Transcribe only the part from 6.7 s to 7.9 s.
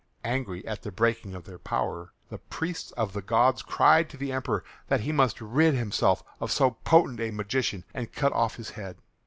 potent a magician